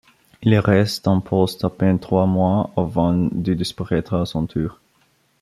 [0.41, 4.79] Il reste en poste à peine trois mois avant de disparaître à son tour.